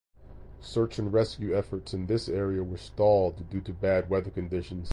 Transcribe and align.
Search 0.61 0.97
and 0.97 1.13
rescue 1.13 1.55
efforts 1.55 1.93
in 1.93 2.07
this 2.07 2.27
area 2.27 2.63
were 2.63 2.75
stalled 2.79 3.47
due 3.51 3.61
to 3.61 3.71
bad 3.71 4.09
weather 4.09 4.31
conditions. 4.31 4.89